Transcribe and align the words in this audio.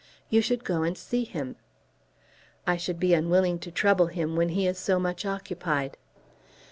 You 0.31 0.41
should 0.41 0.63
go 0.63 0.81
and 0.81 0.97
see 0.97 1.25
him." 1.25 1.57
"I 2.65 2.75
should 2.75 2.99
be 2.99 3.13
unwilling 3.13 3.59
to 3.59 3.69
trouble 3.69 4.07
him 4.07 4.35
when 4.35 4.49
he 4.49 4.65
is 4.65 4.79
so 4.79 4.97
much 4.97 5.27
occupied." 5.27 5.95